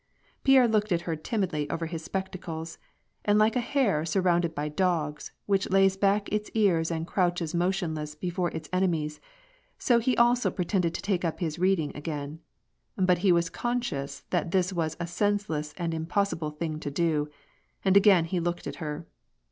Pierre 0.43 0.67
looked 0.67 0.91
at 0.91 1.01
her 1.01 1.15
timidly 1.15 1.69
over 1.69 1.85
his 1.85 2.03
spectacles, 2.03 2.79
and 3.23 3.37
like 3.37 3.55
a 3.55 3.59
hare 3.59 4.03
surrounded 4.03 4.55
by 4.55 4.67
dogs, 4.67 5.31
which 5.45 5.69
lays 5.69 5.95
back 5.95 6.27
its 6.31 6.49
ears 6.55 6.89
and 6.89 7.05
crouches 7.05 7.53
motionless 7.53 8.15
before 8.15 8.49
its 8.49 8.67
enemies, 8.73 9.19
so 9.77 9.99
he 9.99 10.17
also 10.17 10.49
pretended 10.49 10.95
to 10.95 11.03
take 11.03 11.23
up 11.23 11.39
his 11.39 11.59
reading 11.59 11.95
again; 11.95 12.39
but 12.95 13.19
he 13.19 13.31
was 13.31 13.51
conscious 13.51 14.23
that 14.31 14.49
this 14.49 14.73
was 14.73 14.97
a 14.99 15.05
senseless 15.05 15.71
and 15.77 15.93
impossible 15.93 16.49
thing 16.49 16.79
to 16.79 16.89
do, 16.89 17.29
and 17.85 17.95
again 17.95 18.25
he 18.25 18.39
looked 18.39 18.65
at 18.65 18.77
her. 18.77 19.05